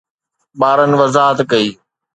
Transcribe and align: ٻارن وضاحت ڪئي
ٻارن 0.59 0.91
وضاحت 0.99 1.37
ڪئي 1.51 1.69